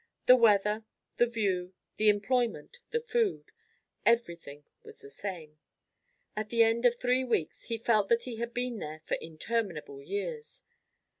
The 0.25 0.35
weather, 0.35 0.83
the 1.17 1.27
view, 1.27 1.75
the 1.97 2.09
employment, 2.09 2.79
the 2.89 3.01
food 3.01 3.51
everything 4.03 4.63
was 4.81 4.99
the 5.01 5.11
same. 5.11 5.59
At 6.35 6.49
the 6.49 6.63
end 6.63 6.87
of 6.87 6.97
three 6.97 7.23
weeks 7.23 7.65
he 7.65 7.77
felt 7.77 8.09
that 8.09 8.23
he 8.23 8.37
had 8.37 8.51
been 8.51 8.79
there 8.79 9.01
for 9.01 9.13
interminable 9.21 10.01
years. 10.01 10.63